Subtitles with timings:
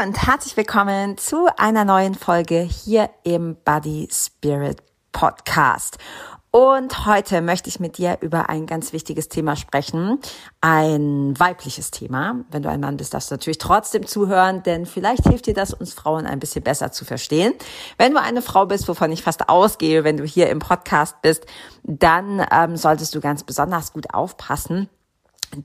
[0.00, 5.98] Und herzlich willkommen zu einer neuen Folge hier im Body Spirit Podcast.
[6.52, 10.20] Und heute möchte ich mit dir über ein ganz wichtiges Thema sprechen,
[10.60, 12.44] ein weibliches Thema.
[12.52, 15.74] Wenn du ein Mann bist, darfst du natürlich trotzdem zuhören, denn vielleicht hilft dir das,
[15.74, 17.54] uns Frauen ein bisschen besser zu verstehen.
[17.96, 21.44] Wenn du eine Frau bist, wovon ich fast ausgehe, wenn du hier im Podcast bist,
[21.82, 24.88] dann ähm, solltest du ganz besonders gut aufpassen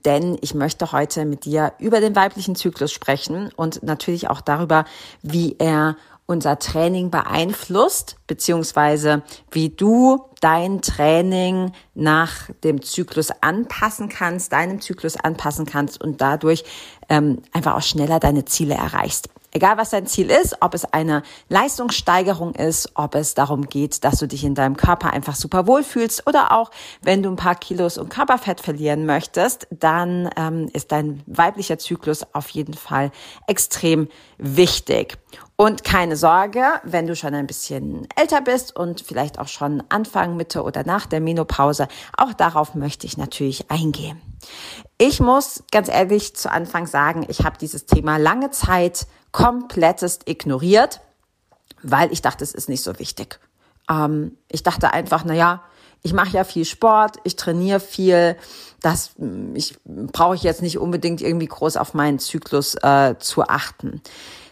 [0.04, 4.84] denn ich möchte heute mit dir über den weiblichen Zyklus sprechen und natürlich auch darüber,
[5.22, 5.96] wie er
[6.26, 15.16] unser Training beeinflusst, beziehungsweise wie du dein Training nach dem Zyklus anpassen kannst, deinem Zyklus
[15.16, 16.64] anpassen kannst und dadurch
[17.10, 19.28] ähm, einfach auch schneller deine Ziele erreichst.
[19.56, 24.18] Egal was dein Ziel ist, ob es eine Leistungssteigerung ist, ob es darum geht, dass
[24.18, 27.96] du dich in deinem Körper einfach super wohlfühlst oder auch wenn du ein paar Kilos
[27.96, 33.12] und Körperfett verlieren möchtest, dann ähm, ist dein weiblicher Zyklus auf jeden Fall
[33.46, 35.18] extrem wichtig.
[35.54, 40.34] Und keine Sorge, wenn du schon ein bisschen älter bist und vielleicht auch schon Anfang,
[40.34, 41.86] Mitte oder nach der Menopause,
[42.18, 44.20] auch darauf möchte ich natürlich eingehen.
[44.98, 51.00] Ich muss ganz ehrlich zu Anfang sagen, ich habe dieses Thema lange Zeit komplettest ignoriert,
[51.82, 53.40] weil ich dachte, es ist nicht so wichtig.
[53.90, 55.62] Ähm, ich dachte einfach, na ja,
[56.02, 58.36] ich mache ja viel Sport, ich trainiere viel,
[58.80, 59.12] das
[59.54, 64.02] ich brauche ich jetzt nicht unbedingt irgendwie groß auf meinen Zyklus äh, zu achten.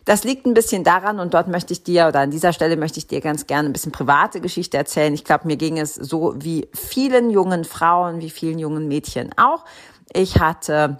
[0.04, 2.98] Das liegt ein bisschen daran und dort möchte ich dir oder an dieser Stelle möchte
[2.98, 5.14] ich dir ganz gerne ein bisschen private Geschichte erzählen.
[5.14, 9.64] Ich glaube, mir ging es so wie vielen jungen Frauen, wie vielen jungen Mädchen auch.
[10.12, 10.98] Ich hatte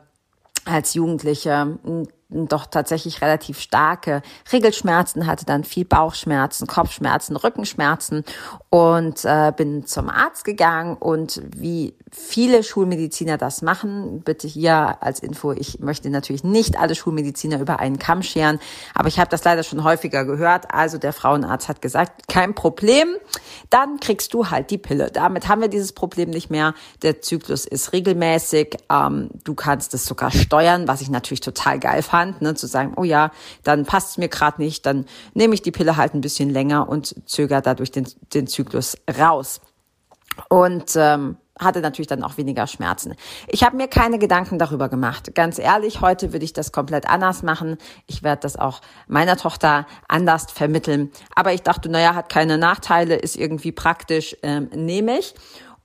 [0.65, 1.79] als Jugendliche
[2.33, 4.23] doch tatsächlich relativ starke
[4.53, 8.25] Regelschmerzen, hatte dann viel Bauchschmerzen, Kopfschmerzen, Rückenschmerzen
[8.71, 15.21] und äh, bin zum Arzt gegangen und wie viele Schulmediziner das machen, bitte hier als
[15.21, 18.61] Info, ich möchte natürlich nicht alle Schulmediziner über einen Kamm scheren,
[18.95, 20.73] aber ich habe das leider schon häufiger gehört.
[20.73, 23.09] Also der Frauenarzt hat gesagt, kein Problem,
[23.71, 25.11] dann kriegst du halt die Pille.
[25.11, 26.75] Damit haben wir dieses Problem nicht mehr.
[27.03, 32.03] Der Zyklus ist regelmäßig, ähm, du kannst es sogar steuern, was ich natürlich total geil
[32.03, 33.31] fand Hand, ne, zu sagen, oh ja,
[33.65, 36.89] dann passt es mir gerade nicht, dann nehme ich die Pille halt ein bisschen länger
[36.89, 39.61] und zögere dadurch den, den Zyklus raus.
[40.49, 43.15] Und ähm, hatte natürlich dann auch weniger Schmerzen.
[43.47, 45.35] Ich habe mir keine Gedanken darüber gemacht.
[45.35, 47.77] Ganz ehrlich, heute würde ich das komplett anders machen.
[48.07, 51.11] Ich werde das auch meiner Tochter anders vermitteln.
[51.35, 55.35] Aber ich dachte, naja, hat keine Nachteile, ist irgendwie praktisch, ähm, nehme ich.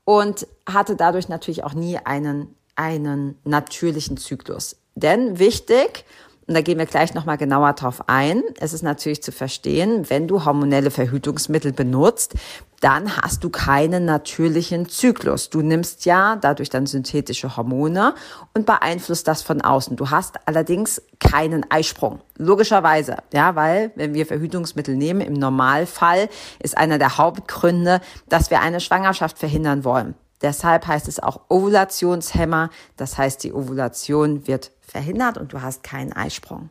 [0.06, 4.78] Und hatte dadurch natürlich auch nie einen, einen natürlichen Zyklus.
[4.96, 6.06] Denn wichtig,
[6.48, 8.42] und da gehen wir gleich nochmal genauer drauf ein.
[8.60, 12.36] Es ist natürlich zu verstehen, wenn du hormonelle Verhütungsmittel benutzt,
[12.80, 15.50] dann hast du keinen natürlichen Zyklus.
[15.50, 18.14] Du nimmst ja dadurch dann synthetische Hormone
[18.54, 19.98] und beeinflusst das von außen.
[19.98, 22.22] Du hast allerdings keinen Eisprung.
[22.38, 26.30] Logischerweise, ja, weil wenn wir Verhütungsmittel nehmen, im Normalfall
[26.60, 30.16] ist einer der Hauptgründe, dass wir eine Schwangerschaft verhindern wollen.
[30.42, 32.70] Deshalb heißt es auch Ovulationshemmer.
[32.96, 36.70] Das heißt, die Ovulation wird verhindert und du hast keinen Eisprung.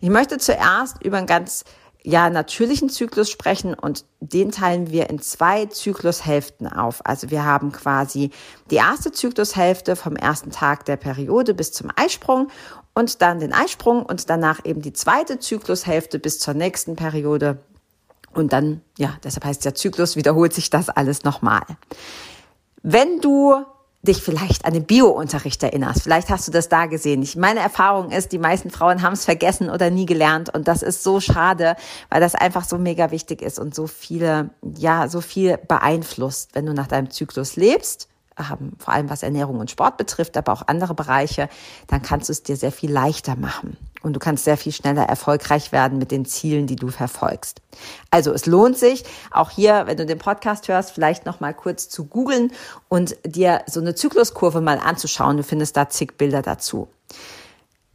[0.00, 1.64] Ich möchte zuerst über einen ganz
[2.02, 7.04] ja, natürlichen Zyklus sprechen und den teilen wir in zwei Zyklushälften auf.
[7.04, 8.30] Also wir haben quasi
[8.70, 12.48] die erste Zyklushälfte vom ersten Tag der Periode bis zum Eisprung
[12.94, 17.58] und dann den Eisprung und danach eben die zweite Zyklushälfte bis zur nächsten Periode.
[18.32, 21.64] Und dann, ja, deshalb heißt der Zyklus, wiederholt sich das alles nochmal.
[22.82, 23.64] Wenn du
[24.02, 26.02] dich vielleicht an den Bio-Unterricht erinnerst.
[26.02, 27.22] Vielleicht hast du das da gesehen.
[27.22, 30.82] Ich, meine Erfahrung ist, die meisten Frauen haben es vergessen oder nie gelernt und das
[30.82, 31.76] ist so schade,
[32.08, 36.66] weil das einfach so mega wichtig ist und so viele, ja, so viel beeinflusst, wenn
[36.66, 38.08] du nach deinem Zyklus lebst.
[38.38, 41.48] Ähm, vor allem was Ernährung und Sport betrifft, aber auch andere Bereiche,
[41.86, 43.76] dann kannst du es dir sehr viel leichter machen.
[44.02, 47.60] Und du kannst sehr viel schneller erfolgreich werden mit den Zielen, die du verfolgst.
[48.10, 51.88] Also es lohnt sich, auch hier, wenn du den Podcast hörst, vielleicht noch mal kurz
[51.88, 52.52] zu googeln
[52.88, 55.36] und dir so eine Zykluskurve mal anzuschauen.
[55.36, 56.88] Du findest da zig Bilder dazu.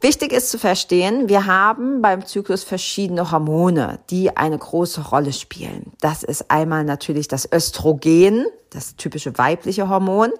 [0.04, 5.92] Wichtig ist zu verstehen, wir haben beim Zyklus verschiedene Hormone, die eine große Rolle spielen.
[6.02, 10.32] Das ist einmal natürlich das Östrogen, das typische weibliche Hormon.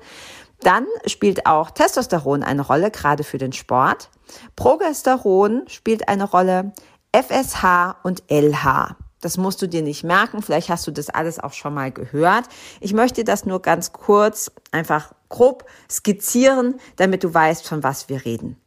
[0.61, 4.11] Dann spielt auch Testosteron eine Rolle, gerade für den Sport.
[4.57, 6.73] Progesteron spielt eine Rolle,
[7.13, 8.97] FSH und LH.
[9.21, 10.43] Das musst du dir nicht merken.
[10.43, 12.45] Vielleicht hast du das alles auch schon mal gehört.
[12.81, 18.25] Ich möchte das nur ganz kurz einfach grob skizzieren, damit du weißt, von was wir
[18.25, 18.59] reden.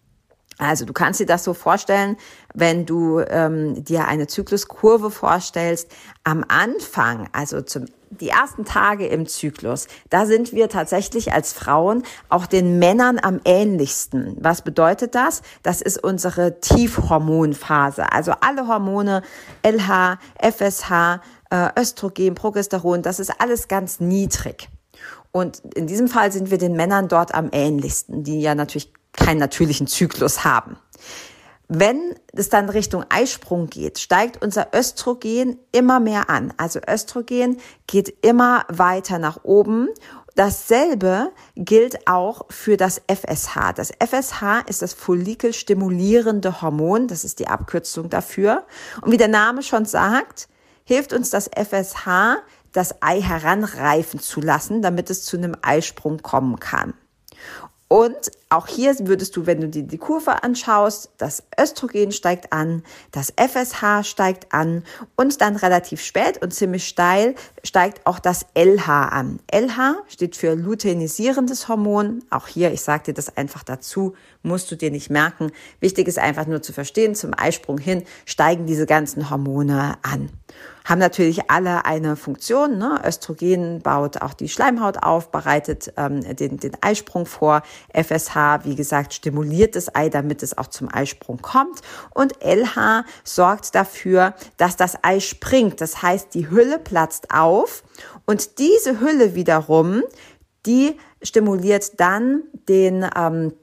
[0.57, 2.17] Also du kannst dir das so vorstellen,
[2.55, 5.91] wenn du ähm, dir eine Zykluskurve vorstellst.
[6.23, 12.03] Am Anfang, also zum die ersten Tage im Zyklus, da sind wir tatsächlich als Frauen
[12.29, 14.37] auch den Männern am ähnlichsten.
[14.39, 15.41] Was bedeutet das?
[15.63, 18.11] Das ist unsere Tiefhormonphase.
[18.11, 19.21] Also alle Hormone,
[19.63, 24.69] LH, FSH, äh, Östrogen, Progesteron, das ist alles ganz niedrig.
[25.31, 29.39] Und in diesem Fall sind wir den Männern dort am ähnlichsten, die ja natürlich keinen
[29.39, 30.77] natürlichen Zyklus haben.
[31.69, 36.53] Wenn es dann Richtung Eisprung geht, steigt unser Östrogen immer mehr an.
[36.55, 39.89] Also Östrogen geht immer weiter nach oben.
[40.35, 43.73] Dasselbe gilt auch für das FSH.
[43.75, 47.07] Das FSH ist das follikelstimulierende Hormon.
[47.07, 48.65] Das ist die Abkürzung dafür.
[49.01, 50.47] Und wie der Name schon sagt,
[50.85, 52.37] hilft uns das FSH,
[52.71, 56.93] das Ei heranreifen zu lassen, damit es zu einem Eisprung kommen kann.
[57.89, 62.83] Und auch hier würdest du, wenn du dir die Kurve anschaust, das Östrogen steigt an,
[63.11, 64.83] das FSH steigt an
[65.17, 69.39] und dann relativ spät und ziemlich steil steigt auch das LH an.
[69.51, 72.23] LH steht für luteinisierendes Hormon.
[72.29, 75.51] Auch hier, ich sage dir das einfach dazu, musst du dir nicht merken.
[75.81, 80.29] Wichtig ist einfach nur zu verstehen, zum Eisprung hin steigen diese ganzen Hormone an
[80.87, 82.77] haben natürlich alle eine Funktion.
[82.77, 83.01] Ne?
[83.05, 87.61] Östrogen baut auch die Schleimhaut auf, bereitet ähm, den, den Eisprung vor.
[87.93, 91.81] FSH, wie gesagt, stimuliert das Ei, damit es auch zum Eisprung kommt.
[92.13, 95.81] Und LH sorgt dafür, dass das Ei springt.
[95.81, 97.83] Das heißt, die Hülle platzt auf
[98.25, 100.03] und diese Hülle wiederum,
[100.65, 103.53] die stimuliert dann den ähm,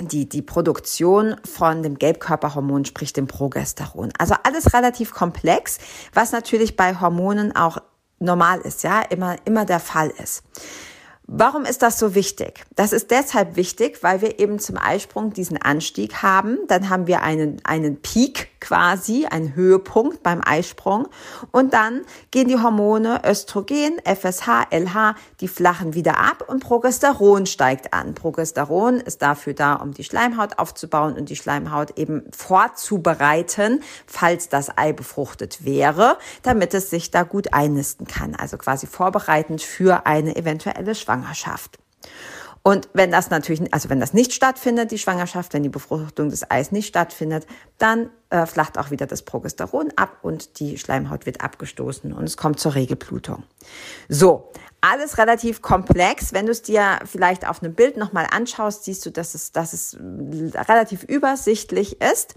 [0.00, 4.10] die, die Produktion von dem Gelbkörperhormon, sprich dem Progesteron.
[4.18, 5.78] Also alles relativ komplex,
[6.14, 7.78] was natürlich bei Hormonen auch
[8.18, 10.42] normal ist, ja, immer, immer der Fall ist.
[11.32, 12.64] Warum ist das so wichtig?
[12.74, 16.58] Das ist deshalb wichtig, weil wir eben zum Eisprung diesen Anstieg haben.
[16.66, 21.06] Dann haben wir einen, einen Peak quasi, einen Höhepunkt beim Eisprung.
[21.52, 27.94] Und dann gehen die Hormone Östrogen, FSH, LH, die flachen wieder ab und Progesteron steigt
[27.94, 28.14] an.
[28.14, 34.76] Progesteron ist dafür da, um die Schleimhaut aufzubauen und die Schleimhaut eben vorzubereiten, falls das
[34.76, 38.34] Ei befruchtet wäre, damit es sich da gut einnisten kann.
[38.34, 41.19] Also quasi vorbereitend für eine eventuelle Schwangerschaft.
[41.20, 41.78] Schwangerschaft.
[42.62, 46.50] Und wenn das natürlich, also wenn das nicht stattfindet, die Schwangerschaft, wenn die Befruchtung des
[46.50, 47.46] Eis nicht stattfindet,
[47.78, 52.36] dann äh, flacht auch wieder das Progesteron ab und die Schleimhaut wird abgestoßen und es
[52.36, 53.44] kommt zur Regelblutung.
[54.10, 54.52] So,
[54.82, 56.34] alles relativ komplex.
[56.34, 59.72] Wenn du es dir vielleicht auf einem Bild nochmal anschaust, siehst du, dass es, dass
[59.72, 62.34] es relativ übersichtlich ist.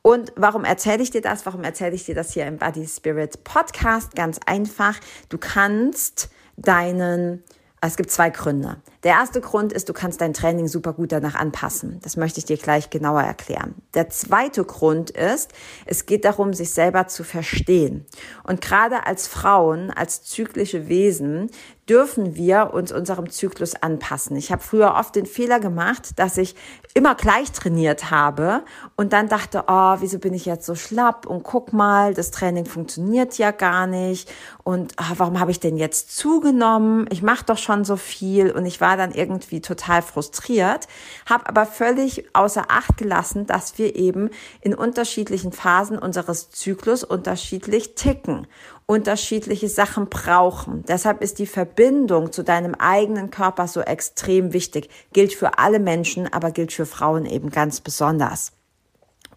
[0.00, 1.44] Und warum erzähle ich dir das?
[1.44, 4.14] Warum erzähle ich dir das hier im Body Spirit Podcast?
[4.14, 4.94] Ganz einfach.
[5.28, 7.42] Du kannst deinen
[7.86, 8.76] es gibt zwei Gründe.
[9.06, 12.00] Der erste Grund ist, du kannst dein Training super gut danach anpassen.
[12.02, 13.76] Das möchte ich dir gleich genauer erklären.
[13.94, 15.52] Der zweite Grund ist,
[15.84, 18.04] es geht darum, sich selber zu verstehen.
[18.42, 21.52] Und gerade als Frauen, als zyklische Wesen,
[21.88, 24.36] dürfen wir uns unserem Zyklus anpassen.
[24.36, 26.56] Ich habe früher oft den Fehler gemacht, dass ich
[26.94, 28.64] immer gleich trainiert habe
[28.96, 32.66] und dann dachte, oh, wieso bin ich jetzt so schlapp und guck mal, das Training
[32.66, 34.32] funktioniert ja gar nicht
[34.64, 37.06] und oh, warum habe ich denn jetzt zugenommen?
[37.10, 40.88] Ich mache doch schon so viel und ich war dann irgendwie total frustriert,
[41.26, 47.94] habe aber völlig außer Acht gelassen, dass wir eben in unterschiedlichen Phasen unseres Zyklus unterschiedlich
[47.94, 48.46] ticken
[48.86, 50.84] unterschiedliche Sachen brauchen.
[50.86, 54.88] Deshalb ist die Verbindung zu deinem eigenen Körper so extrem wichtig.
[55.12, 58.52] Gilt für alle Menschen, aber gilt für Frauen eben ganz besonders.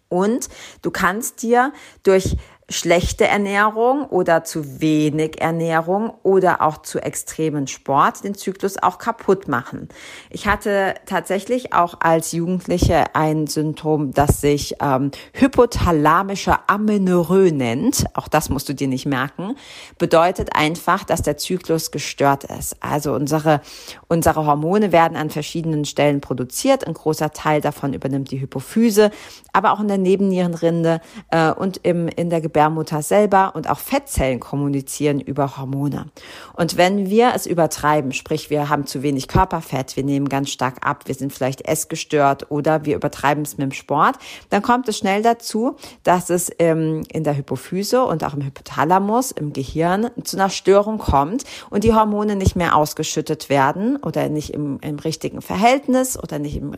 [0.08, 0.48] Und
[0.82, 2.36] du kannst dir durch
[2.70, 9.48] schlechte Ernährung oder zu wenig Ernährung oder auch zu extremen Sport den Zyklus auch kaputt
[9.48, 9.88] machen.
[10.30, 18.04] Ich hatte tatsächlich auch als Jugendliche ein Symptom, das sich ähm, hypothalamischer Amenorrhoe nennt.
[18.14, 19.56] Auch das musst du dir nicht merken.
[19.98, 22.76] Bedeutet einfach, dass der Zyklus gestört ist.
[22.80, 23.62] Also unsere,
[24.06, 26.86] unsere Hormone werden an verschiedenen Stellen produziert.
[26.86, 29.10] Ein großer Teil davon übernimmt die Hypophyse,
[29.52, 31.00] aber auch in der Nebennierenrinde
[31.32, 36.10] äh, und im, in der Gebärmutter Gebärmutter selber und auch Fettzellen kommunizieren über Hormone.
[36.52, 40.86] Und wenn wir es übertreiben, sprich wir haben zu wenig Körperfett, wir nehmen ganz stark
[40.86, 44.16] ab, wir sind vielleicht essgestört oder wir übertreiben es mit dem Sport,
[44.50, 49.30] dann kommt es schnell dazu, dass es ähm, in der Hypophyse und auch im Hypothalamus,
[49.30, 54.52] im Gehirn zu einer Störung kommt und die Hormone nicht mehr ausgeschüttet werden oder nicht
[54.52, 56.74] im, im richtigen Verhältnis oder nicht im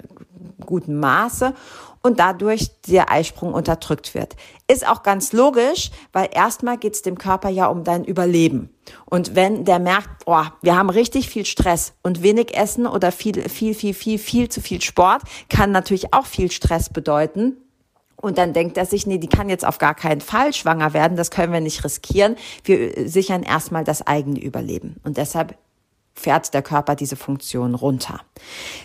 [0.64, 1.54] guten Maße
[2.02, 4.36] und dadurch der Eisprung unterdrückt wird.
[4.68, 8.70] Ist auch ganz logisch, weil erstmal geht es dem Körper ja um dein Überleben.
[9.04, 13.48] Und wenn der merkt, oh, wir haben richtig viel Stress und wenig Essen oder viel,
[13.48, 17.56] viel, viel, viel, viel zu viel Sport, kann natürlich auch viel Stress bedeuten.
[18.16, 21.16] Und dann denkt er sich, nee, die kann jetzt auf gar keinen Fall schwanger werden,
[21.16, 22.36] das können wir nicht riskieren.
[22.64, 25.00] Wir sichern erstmal das eigene Überleben.
[25.02, 25.56] Und deshalb
[26.14, 28.20] fährt der Körper diese Funktion runter.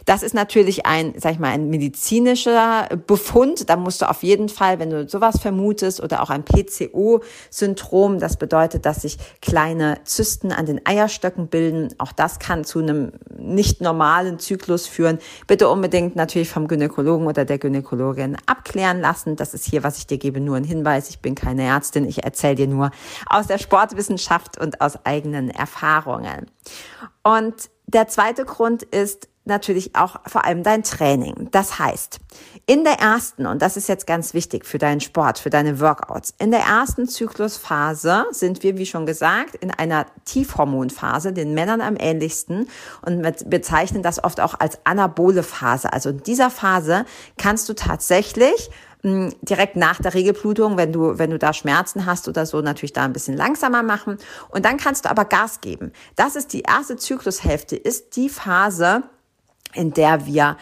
[0.05, 3.69] Das ist natürlich ein, sag ich mal, ein medizinischer Befund.
[3.69, 8.37] Da musst du auf jeden Fall, wenn du sowas vermutest oder auch ein PCO-Syndrom, das
[8.37, 11.93] bedeutet, dass sich kleine Zysten an den Eierstöcken bilden.
[11.97, 15.19] Auch das kann zu einem nicht normalen Zyklus führen.
[15.47, 19.35] Bitte unbedingt natürlich vom Gynäkologen oder der Gynäkologin abklären lassen.
[19.35, 21.09] Das ist hier, was ich dir gebe, nur ein Hinweis.
[21.09, 22.07] Ich bin keine Ärztin.
[22.07, 22.91] Ich erzähle dir nur
[23.27, 26.47] aus der Sportwissenschaft und aus eigenen Erfahrungen.
[27.27, 31.49] Und der zweite Grund ist natürlich auch vor allem dein Training.
[31.51, 32.19] Das heißt,
[32.67, 36.33] in der ersten, und das ist jetzt ganz wichtig für deinen Sport, für deine Workouts,
[36.39, 41.97] in der ersten Zyklusphase sind wir, wie schon gesagt, in einer Tiefhormonphase, den Männern am
[41.97, 42.69] ähnlichsten
[43.05, 45.91] und bezeichnen das oft auch als anabole Phase.
[45.91, 47.05] Also in dieser Phase
[47.37, 48.69] kannst du tatsächlich
[49.41, 53.03] direkt nach der Regelblutung, wenn du, wenn du da Schmerzen hast oder so, natürlich da
[53.03, 54.17] ein bisschen langsamer machen.
[54.49, 55.91] Und dann kannst du aber Gas geben.
[56.15, 59.03] Das ist die erste Zyklushälfte, ist die Phase,
[59.73, 60.57] in der wir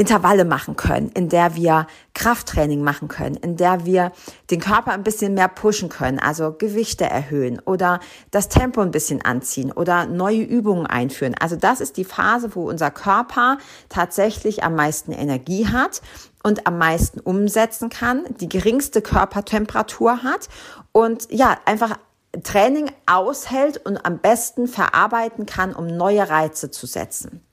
[0.00, 4.12] Intervalle machen können, in der wir Krafttraining machen können, in der wir
[4.48, 7.98] den Körper ein bisschen mehr pushen können, also Gewichte erhöhen oder
[8.30, 11.34] das Tempo ein bisschen anziehen oder neue Übungen einführen.
[11.40, 16.00] Also das ist die Phase, wo unser Körper tatsächlich am meisten Energie hat
[16.42, 20.48] und am meisten umsetzen kann, die geringste Körpertemperatur hat
[20.92, 21.98] und ja, einfach
[22.42, 27.44] Training aushält und am besten verarbeiten kann, um neue Reize zu setzen.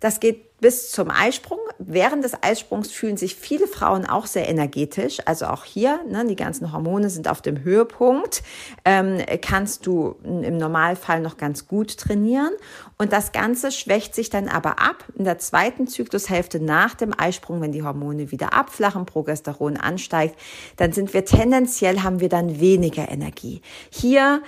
[0.00, 1.58] Das geht bis zum Eisprung.
[1.76, 5.18] Während des Eisprungs fühlen sich viele Frauen auch sehr energetisch.
[5.26, 8.42] Also auch hier, ne, die ganzen Hormone sind auf dem Höhepunkt.
[8.86, 12.48] Ähm, kannst du im Normalfall noch ganz gut trainieren.
[12.96, 17.60] Und das Ganze schwächt sich dann aber ab in der zweiten Zyklushälfte nach dem Eisprung,
[17.60, 20.34] wenn die Hormone wieder abflachen, Progesteron ansteigt,
[20.78, 23.60] dann sind wir tendenziell, haben wir dann weniger Energie.
[23.90, 24.40] Hier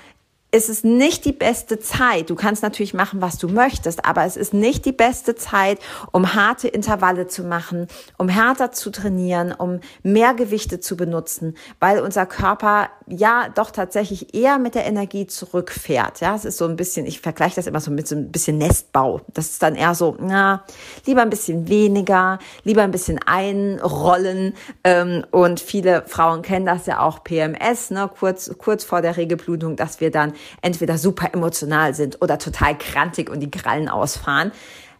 [0.56, 2.30] es ist nicht die beste Zeit.
[2.30, 5.78] Du kannst natürlich machen, was du möchtest, aber es ist nicht die beste Zeit,
[6.12, 12.00] um harte Intervalle zu machen, um härter zu trainieren, um mehr Gewichte zu benutzen, weil
[12.00, 16.20] unser Körper ja doch tatsächlich eher mit der Energie zurückfährt.
[16.20, 18.56] Ja, es ist so ein bisschen, ich vergleiche das immer so mit so ein bisschen
[18.56, 19.20] Nestbau.
[19.34, 20.64] Das ist dann eher so, na,
[21.04, 24.54] lieber ein bisschen weniger, lieber ein bisschen einrollen.
[24.84, 29.76] Ähm, und viele Frauen kennen das ja auch PMS, ne, kurz, kurz vor der Regelblutung,
[29.76, 34.52] dass wir dann entweder super emotional sind oder total krantig und die Krallen ausfahren.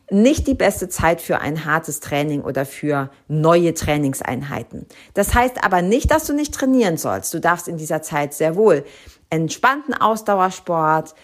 [0.08, 4.86] Nicht die beste Zeit für ein hartes Training oder für neue Trainingseinheiten.
[5.14, 7.34] Das heißt aber nicht, dass du nicht trainieren sollst.
[7.34, 8.84] Du darfst in dieser Zeit sehr wohl
[9.30, 11.14] entspannten Ausdauersport,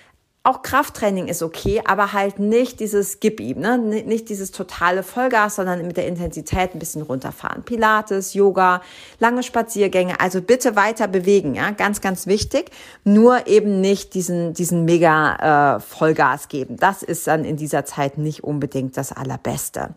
[0.44, 3.78] auch Krafttraining ist okay, aber halt nicht dieses Gib ihm, ne?
[3.78, 7.62] nicht dieses totale Vollgas, sondern mit der Intensität ein bisschen runterfahren.
[7.62, 8.82] Pilates, Yoga,
[9.20, 12.72] lange Spaziergänge, also bitte weiter bewegen, ja, ganz, ganz wichtig.
[13.04, 16.76] Nur eben nicht diesen, diesen mega äh, Vollgas geben.
[16.76, 19.90] Das ist dann in dieser Zeit nicht unbedingt das Allerbeste.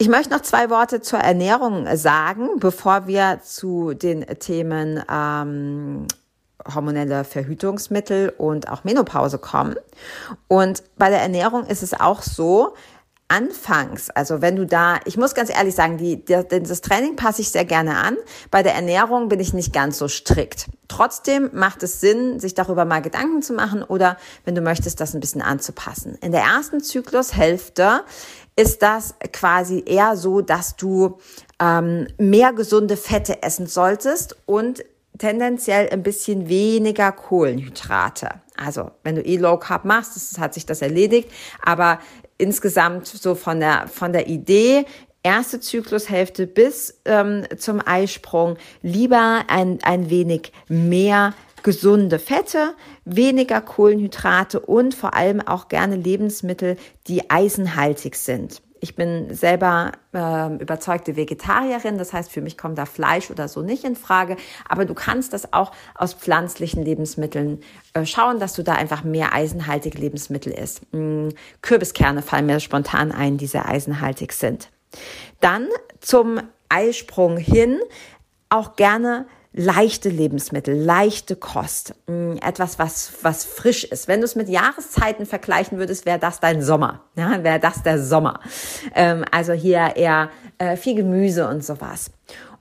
[0.00, 6.06] Ich möchte noch zwei Worte zur Ernährung sagen, bevor wir zu den Themen ähm,
[6.74, 9.76] hormonelle Verhütungsmittel und auch Menopause kommen.
[10.46, 12.74] Und bei der Ernährung ist es auch so,
[13.28, 17.42] anfangs, also wenn du da, ich muss ganz ehrlich sagen, die, die, das Training passe
[17.42, 18.16] ich sehr gerne an.
[18.50, 20.66] Bei der Ernährung bin ich nicht ganz so strikt.
[20.88, 25.14] Trotzdem macht es Sinn, sich darüber mal Gedanken zu machen oder wenn du möchtest, das
[25.14, 26.16] ein bisschen anzupassen.
[26.22, 28.02] In der ersten Zyklushälfte
[28.56, 31.18] ist das quasi eher so, dass du
[31.60, 34.84] ähm, mehr gesunde Fette essen solltest und
[35.18, 38.28] tendenziell ein bisschen weniger Kohlenhydrate.
[38.56, 41.30] Also, wenn du eh Low Carb machst, das, hat sich das erledigt,
[41.62, 42.00] aber
[42.38, 44.84] insgesamt so von der, von der Idee,
[45.22, 54.60] erste Zyklushälfte bis ähm, zum Eisprung lieber ein, ein wenig mehr gesunde Fette, weniger Kohlenhydrate
[54.60, 56.76] und vor allem auch gerne Lebensmittel,
[57.08, 58.62] die eisenhaltig sind.
[58.80, 63.62] Ich bin selber äh, überzeugte Vegetarierin, das heißt, für mich kommt da Fleisch oder so
[63.62, 64.36] nicht in Frage.
[64.68, 67.60] Aber du kannst das auch aus pflanzlichen Lebensmitteln
[67.94, 70.82] äh, schauen, dass du da einfach mehr eisenhaltige Lebensmittel isst.
[70.92, 71.28] Mm,
[71.62, 74.70] Kürbiskerne fallen mir spontan ein, die sehr eisenhaltig sind.
[75.40, 75.68] Dann
[76.00, 77.80] zum Eisprung hin
[78.48, 84.08] auch gerne leichte Lebensmittel, leichte Kost, mm, etwas, was, was frisch ist.
[84.08, 88.02] Wenn du es mit Jahreszeiten vergleichen würdest, wäre das dein Sommer, ja, wäre das der
[88.02, 88.40] Sommer.
[88.94, 92.10] Ähm, also hier eher äh, viel Gemüse und sowas.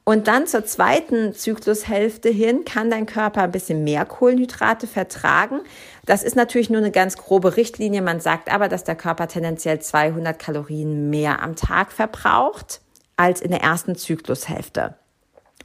[0.08, 5.60] Und dann zur zweiten Zyklushälfte hin kann dein Körper ein bisschen mehr Kohlenhydrate vertragen.
[6.06, 8.02] Das ist natürlich nur eine ganz grobe Richtlinie.
[8.02, 12.80] Man sagt aber, dass der Körper tendenziell 200 Kalorien mehr am Tag verbraucht
[13.18, 14.96] als in der ersten Zyklushälfte.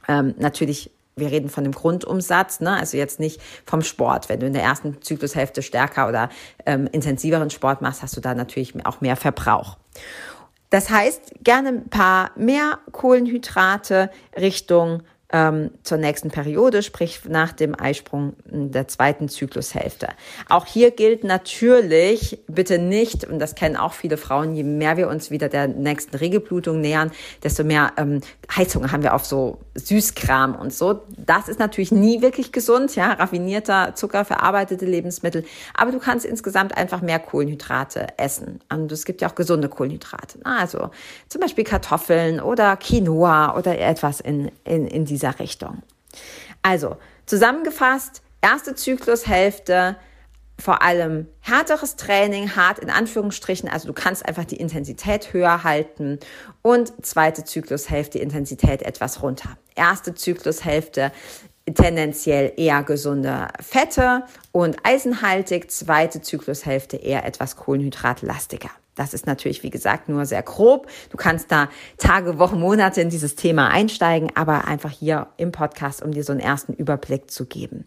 [0.09, 2.75] Ähm, natürlich wir reden von dem Grundumsatz, ne?
[2.75, 4.29] also jetzt nicht vom Sport.
[4.29, 6.29] Wenn du in der ersten Zyklushälfte stärker oder
[6.65, 9.77] ähm, intensiveren Sport machst, hast du da natürlich auch mehr Verbrauch.
[10.69, 17.77] Das heißt, gerne ein paar mehr Kohlenhydrate Richtung ähm, zur nächsten Periode, sprich nach dem
[17.77, 20.09] Eisprung der zweiten Zyklushälfte.
[20.47, 25.09] Auch hier gilt natürlich, bitte nicht, und das kennen auch viele Frauen, je mehr wir
[25.09, 27.11] uns wieder der nächsten Regelblutung nähern,
[27.43, 28.21] desto mehr ähm,
[28.55, 31.01] Heizung haben wir auf so Süßkram und so.
[31.17, 35.43] Das ist natürlich nie wirklich gesund, ja, raffinierter Zucker, verarbeitete Lebensmittel.
[35.73, 38.59] Aber du kannst insgesamt einfach mehr Kohlenhydrate essen.
[38.71, 40.39] Und es gibt ja auch gesunde Kohlenhydrate.
[40.43, 40.91] Also
[41.27, 45.81] zum Beispiel Kartoffeln oder Quinoa oder etwas in, in, in dieser dieser Richtung.
[46.61, 49.95] Also, zusammengefasst, erste Zyklushälfte,
[50.59, 56.19] vor allem härteres Training, hart in Anführungsstrichen, also du kannst einfach die Intensität höher halten
[56.61, 59.57] und zweite Zyklushälfte Intensität etwas runter.
[59.75, 61.11] Erste Zyklushälfte
[61.73, 68.69] tendenziell eher gesunde Fette und eisenhaltig, zweite Zyklushälfte eher etwas kohlenhydratlastiger.
[68.95, 70.87] Das ist natürlich, wie gesagt, nur sehr grob.
[71.09, 76.03] Du kannst da Tage, Wochen, Monate in dieses Thema einsteigen, aber einfach hier im Podcast,
[76.03, 77.85] um dir so einen ersten Überblick zu geben.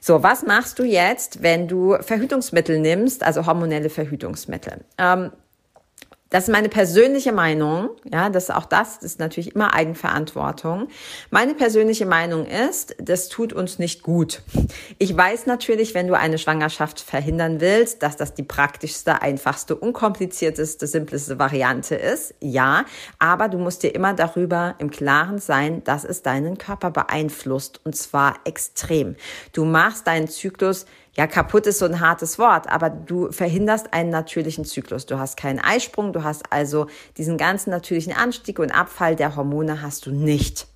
[0.00, 4.84] So, was machst du jetzt, wenn du Verhütungsmittel nimmst, also hormonelle Verhütungsmittel?
[4.98, 5.32] Ähm,
[6.30, 7.90] das ist meine persönliche Meinung.
[8.12, 10.88] Ja, das auch das, das ist natürlich immer Eigenverantwortung.
[11.30, 14.42] Meine persönliche Meinung ist, das tut uns nicht gut.
[14.98, 20.88] Ich weiß natürlich, wenn du eine Schwangerschaft verhindern willst, dass das die praktischste, einfachste, unkomplizierteste,
[20.88, 22.34] simpleste Variante ist.
[22.40, 22.84] Ja,
[23.20, 27.94] aber du musst dir immer darüber im Klaren sein, dass es deinen Körper beeinflusst und
[27.94, 29.14] zwar extrem.
[29.52, 30.86] Du machst deinen Zyklus
[31.16, 35.06] ja, kaputt ist so ein hartes Wort, aber du verhinderst einen natürlichen Zyklus.
[35.06, 39.80] Du hast keinen Eisprung, du hast also diesen ganzen natürlichen Anstieg und Abfall der Hormone
[39.80, 40.66] hast du nicht.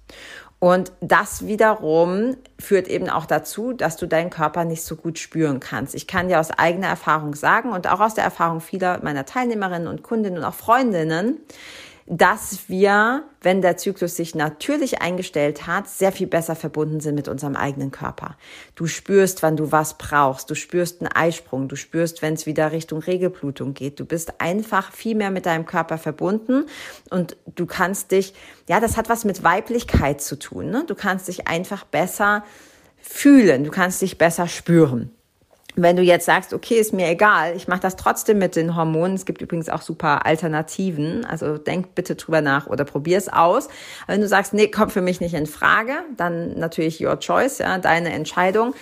[0.59, 5.59] Und das wiederum führt eben auch dazu, dass du deinen Körper nicht so gut spüren
[5.59, 5.95] kannst.
[5.95, 9.89] Ich kann dir aus eigener Erfahrung sagen und auch aus der Erfahrung vieler meiner Teilnehmerinnen
[9.89, 11.39] und Kundinnen und auch Freundinnen,
[12.07, 17.29] dass wir, wenn der Zyklus sich natürlich eingestellt hat, sehr viel besser verbunden sind mit
[17.29, 18.37] unserem eigenen Körper.
[18.75, 20.51] Du spürst, wann du was brauchst.
[20.51, 21.69] Du spürst einen Eisprung.
[21.69, 24.01] Du spürst, wenn es wieder Richtung Regelblutung geht.
[24.01, 26.67] Du bist einfach viel mehr mit deinem Körper verbunden
[27.11, 28.35] und du kannst dich,
[28.69, 30.71] ja, das hat was mit Weiblichkeit zu tun.
[30.71, 30.85] Ne?
[30.87, 32.45] Du kannst dich einfach besser
[33.01, 33.65] fühlen.
[33.65, 35.13] Du kannst dich besser spüren
[35.83, 39.15] wenn du jetzt sagst, okay, ist mir egal, ich mache das trotzdem mit den Hormonen.
[39.15, 41.25] Es gibt übrigens auch super Alternativen.
[41.25, 43.69] Also denk bitte drüber nach oder probier es aus.
[44.07, 47.79] Wenn du sagst, nee, kommt für mich nicht in Frage, dann natürlich your choice, ja,
[47.79, 48.75] deine Entscheidung.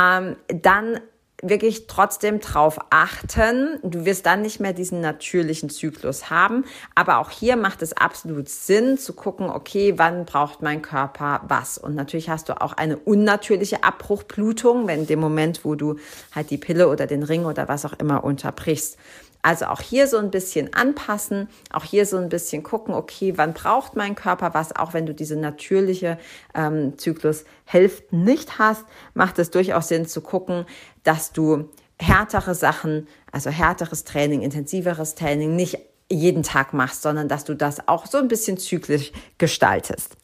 [0.00, 1.00] Ähm, dann
[1.42, 3.78] wirklich trotzdem drauf achten.
[3.82, 6.64] Du wirst dann nicht mehr diesen natürlichen Zyklus haben.
[6.94, 11.78] Aber auch hier macht es absolut Sinn zu gucken, okay, wann braucht mein Körper was?
[11.78, 15.96] Und natürlich hast du auch eine unnatürliche Abbruchblutung, wenn in dem Moment, wo du
[16.32, 18.96] halt die Pille oder den Ring oder was auch immer unterbrichst.
[19.42, 23.54] Also auch hier so ein bisschen anpassen, auch hier so ein bisschen gucken, okay, wann
[23.54, 26.16] braucht mein Körper was, auch wenn du diese natürliche
[26.54, 30.64] ähm, Zyklushälfte nicht hast, macht es durchaus Sinn zu gucken,
[31.02, 35.78] dass du härtere Sachen, also härteres Training, intensiveres Training nicht
[36.08, 40.16] jeden Tag machst, sondern dass du das auch so ein bisschen zyklisch gestaltest.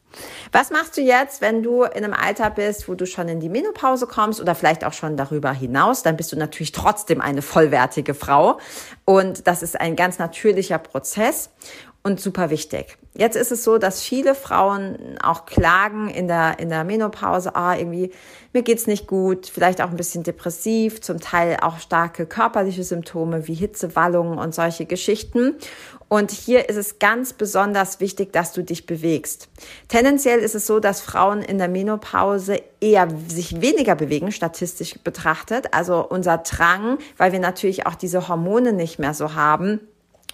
[0.52, 3.48] Was machst du jetzt, wenn du in einem Alter bist, wo du schon in die
[3.48, 6.02] Menopause kommst oder vielleicht auch schon darüber hinaus?
[6.02, 8.58] Dann bist du natürlich trotzdem eine vollwertige Frau.
[9.04, 11.50] Und das ist ein ganz natürlicher Prozess.
[12.02, 12.96] Und super wichtig.
[13.14, 17.76] Jetzt ist es so, dass viele Frauen auch klagen in der, in der Menopause, ah,
[17.76, 18.12] irgendwie,
[18.52, 23.48] mir geht's nicht gut, vielleicht auch ein bisschen depressiv, zum Teil auch starke körperliche Symptome
[23.48, 25.56] wie Hitze, Wallungen und solche Geschichten.
[26.08, 29.48] Und hier ist es ganz besonders wichtig, dass du dich bewegst.
[29.88, 35.74] Tendenziell ist es so, dass Frauen in der Menopause eher sich weniger bewegen, statistisch betrachtet.
[35.74, 39.80] Also unser Drang, weil wir natürlich auch diese Hormone nicht mehr so haben,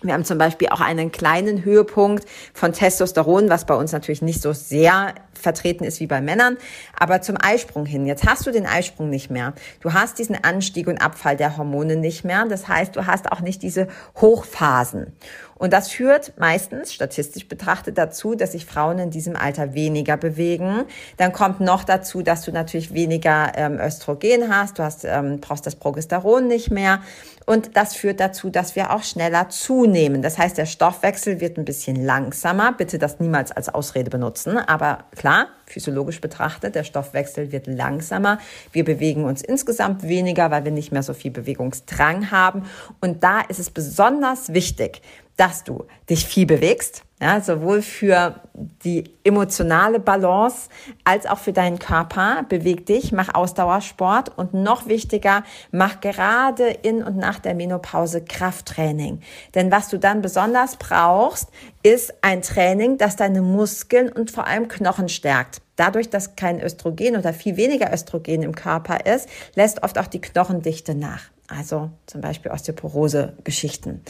[0.02, 4.42] wir haben zum Beispiel auch einen kleinen Höhepunkt von Testosteron, was bei uns natürlich nicht
[4.42, 6.56] so sehr vertreten ist wie bei Männern,
[6.98, 8.06] aber zum Eisprung hin.
[8.06, 9.54] Jetzt hast du den Eisprung nicht mehr.
[9.80, 12.44] Du hast diesen Anstieg und Abfall der Hormone nicht mehr.
[12.48, 13.88] Das heißt, du hast auch nicht diese
[14.20, 15.14] Hochphasen.
[15.56, 20.84] Und das führt meistens, statistisch betrachtet, dazu, dass sich Frauen in diesem Alter weniger bewegen.
[21.16, 24.78] Dann kommt noch dazu, dass du natürlich weniger ähm, Östrogen hast.
[24.78, 27.00] Du hast, ähm, brauchst das Progesteron nicht mehr.
[27.46, 30.22] Und das führt dazu, dass wir auch schneller zunehmen.
[30.22, 32.72] Das heißt, der Stoffwechsel wird ein bisschen langsamer.
[32.72, 34.58] Bitte das niemals als Ausrede benutzen.
[34.58, 38.38] Aber klar, physiologisch betrachtet, der Stoffwechsel wird langsamer.
[38.72, 42.64] Wir bewegen uns insgesamt weniger, weil wir nicht mehr so viel Bewegungsdrang haben.
[43.00, 45.00] Und da ist es besonders wichtig,
[45.36, 50.68] dass du dich viel bewegst, ja, sowohl für die emotionale Balance
[51.04, 52.44] als auch für deinen Körper.
[52.48, 59.20] Beweg dich, mach Ausdauersport und noch wichtiger, mach gerade in und nach der Menopause Krafttraining.
[59.54, 61.48] Denn was du dann besonders brauchst,
[61.82, 65.62] ist ein Training, das deine Muskeln und vor allem Knochen stärkt.
[65.76, 70.20] Dadurch, dass kein Östrogen oder viel weniger Östrogen im Körper ist, lässt oft auch die
[70.20, 71.22] Knochendichte nach.
[71.48, 74.02] Also zum Beispiel Osteoporose-Geschichten.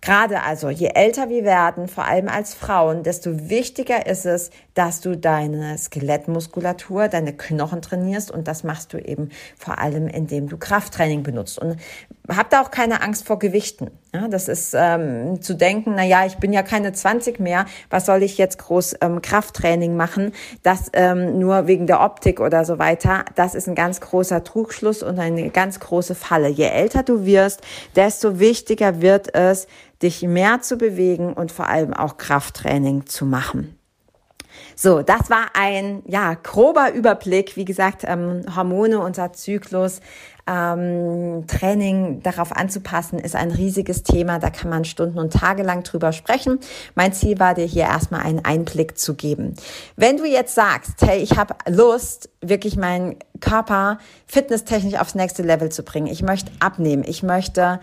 [0.00, 5.00] Gerade also, je älter wir werden, vor allem als Frauen, desto wichtiger ist es, dass
[5.00, 10.56] du deine Skelettmuskulatur, deine Knochen trainierst und das machst du eben vor allem, indem du
[10.56, 11.58] Krafttraining benutzt.
[11.58, 11.78] Und
[12.28, 13.90] hab da auch keine Angst vor Gewichten.
[14.14, 18.06] Ja, das ist ähm, zu denken, na ja, ich bin ja keine 20 mehr, was
[18.06, 20.32] soll ich jetzt groß ähm, Krafttraining machen?
[20.62, 23.24] Das ähm, nur wegen der Optik oder so weiter.
[23.34, 26.48] Das ist ein ganz großer Trugschluss und eine ganz große Falle.
[26.48, 27.62] Je älter du wirst,
[27.96, 29.66] desto wichtiger wird es,
[30.02, 33.78] dich mehr zu bewegen und vor allem auch Krafttraining zu machen.
[34.74, 37.56] So, das war ein ja grober Überblick.
[37.56, 40.00] Wie gesagt, ähm, Hormone, unser Zyklus,
[40.46, 44.38] ähm, Training darauf anzupassen, ist ein riesiges Thema.
[44.38, 46.58] Da kann man Stunden und Tage lang drüber sprechen.
[46.94, 49.54] Mein Ziel war dir hier erstmal einen Einblick zu geben.
[49.96, 55.70] Wenn du jetzt sagst, hey, ich habe Lust, wirklich meinen Körper fitnesstechnisch aufs nächste Level
[55.70, 56.06] zu bringen.
[56.06, 57.04] Ich möchte abnehmen.
[57.06, 57.80] Ich möchte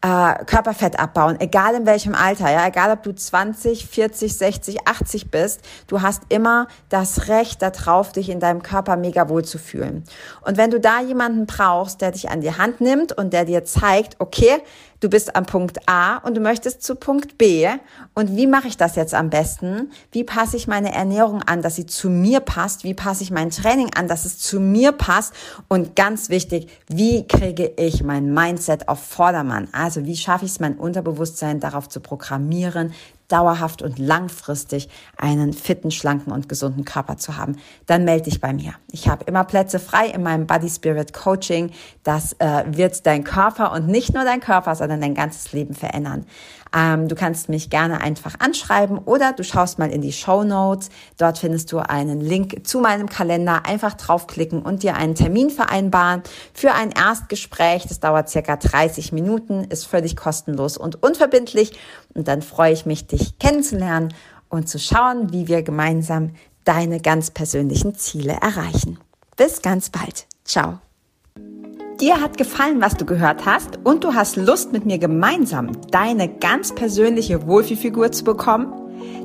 [0.00, 5.30] äh, Körperfett abbauen, egal in welchem Alter, ja, egal ob du 20, 40, 60, 80
[5.30, 10.04] bist, du hast immer das Recht darauf, dich in deinem Körper mega wohl zu fühlen.
[10.42, 13.64] Und wenn du da jemanden brauchst, der dich an die Hand nimmt und der dir
[13.64, 14.62] zeigt, okay,
[15.00, 17.68] du bist am Punkt A und du möchtest zu Punkt B.
[18.14, 19.90] Und wie mache ich das jetzt am besten?
[20.12, 22.84] Wie passe ich meine Ernährung an, dass sie zu mir passt?
[22.84, 25.34] Wie passe ich mein Training an, dass es zu mir passt?
[25.68, 29.68] Und ganz wichtig, wie kriege ich mein Mindset auf Vordermann?
[29.72, 32.92] Also wie schaffe ich es, mein Unterbewusstsein darauf zu programmieren,
[33.28, 38.52] dauerhaft und langfristig einen fitten, schlanken und gesunden Körper zu haben, dann melde dich bei
[38.52, 38.74] mir.
[38.90, 41.70] Ich habe immer Plätze frei in meinem Body Spirit Coaching.
[42.02, 46.26] Das äh, wird dein Körper und nicht nur dein Körper, sondern dein ganzes Leben verändern.
[46.74, 50.90] Ähm, du kannst mich gerne einfach anschreiben oder du schaust mal in die Show Notes.
[51.16, 53.66] Dort findest du einen Link zu meinem Kalender.
[53.66, 57.86] Einfach draufklicken und dir einen Termin vereinbaren für ein Erstgespräch.
[57.86, 61.78] Das dauert circa 30 Minuten, ist völlig kostenlos und unverbindlich.
[62.14, 64.14] Und dann freue ich mich, dich kennenzulernen
[64.48, 68.98] und zu schauen, wie wir gemeinsam deine ganz persönlichen Ziele erreichen.
[69.36, 70.26] Bis ganz bald.
[70.44, 70.80] Ciao.
[72.00, 76.28] Dir hat gefallen, was du gehört hast und du hast Lust, mit mir gemeinsam deine
[76.28, 78.72] ganz persönliche Wohlfühlfigur zu bekommen?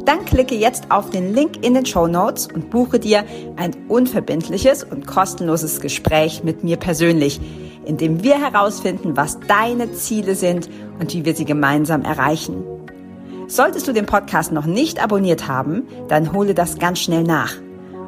[0.06, 3.26] Dann klicke jetzt auf den Link in den Show Notes und buche dir
[3.58, 7.40] ein unverbindliches und kostenloses Gespräch mit mir persönlich,
[7.86, 10.68] in dem wir herausfinden, was deine Ziele sind
[11.00, 12.64] und wie wir sie gemeinsam erreichen.
[13.46, 17.54] Solltest du den Podcast noch nicht abonniert haben, dann hole das ganz schnell nach.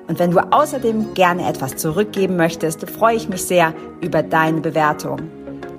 [0.07, 5.19] Und wenn du außerdem gerne etwas zurückgeben möchtest, freue ich mich sehr über deine Bewertung.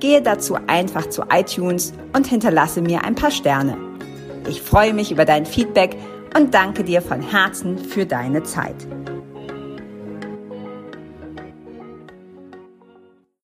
[0.00, 3.76] Gehe dazu einfach zu iTunes und hinterlasse mir ein paar Sterne.
[4.48, 5.96] Ich freue mich über dein Feedback
[6.36, 8.86] und danke dir von Herzen für deine Zeit.